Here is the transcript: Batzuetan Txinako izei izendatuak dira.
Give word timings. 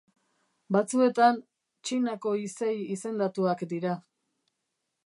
Batzuetan 0.75 1.37
Txinako 1.89 2.35
izei 2.47 2.73
izendatuak 2.97 3.63
dira. 3.77 3.97